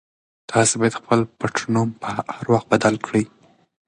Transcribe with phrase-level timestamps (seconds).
[0.51, 1.89] تاسي باید خپل پټنوم
[2.35, 3.23] هر وخت بدل کړئ.